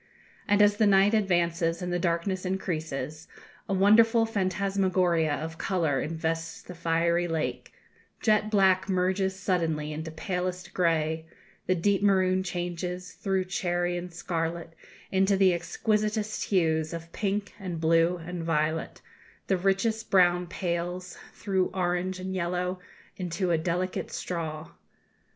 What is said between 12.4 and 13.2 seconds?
changes,